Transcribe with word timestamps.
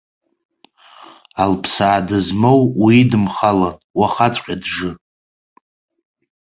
Алԥсаа 1.43 1.99
дызмоу, 2.07 2.61
уидымхалан, 2.83 3.75
уахаҵәҟьа 3.99 4.55
джы! 4.63 4.91